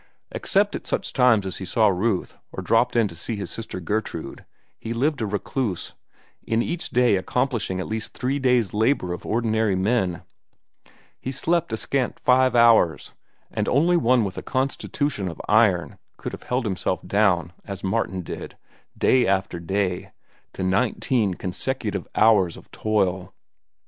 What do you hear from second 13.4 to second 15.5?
and only one with a constitution of